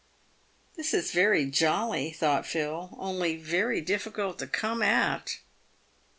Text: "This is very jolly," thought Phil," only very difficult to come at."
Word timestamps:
"This 0.77 0.95
is 0.95 1.11
very 1.11 1.45
jolly," 1.45 2.09
thought 2.09 2.47
Phil," 2.47 2.97
only 2.99 3.35
very 3.35 3.81
difficult 3.81 4.39
to 4.39 4.47
come 4.47 4.81
at." 4.81 5.37